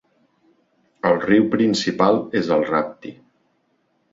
[1.09, 3.13] El riu principal és el Rapti.